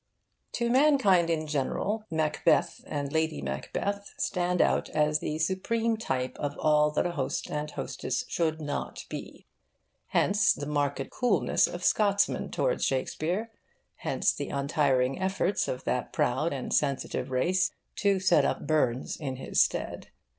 [0.53, 6.57] To mankind in general Macbeth and Lady Macbeth stand out as the supreme type of
[6.57, 9.45] all that a host and hostess should not be.
[10.07, 13.51] Hence the marked coolness of Scotsmen towards Shakespeare,
[13.97, 19.35] hence the untiring efforts of that proud and sensitive race to set up Burns in
[19.35, 20.07] his stead.